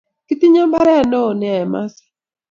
[0.27, 2.07] Kiti nywe imbaret newon nea en maasai